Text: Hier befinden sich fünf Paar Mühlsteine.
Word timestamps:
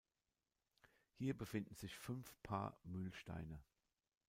Hier 1.11 1.37
befinden 1.37 1.75
sich 1.75 1.95
fünf 1.95 2.35
Paar 2.41 2.75
Mühlsteine. 2.85 3.61